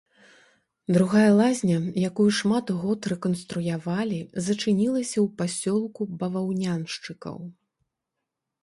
[0.95, 1.75] Другая лазня,
[2.09, 7.37] якую шмат год рэканструявалі, зачынілася ў пасёлку баваўняншчыкаў.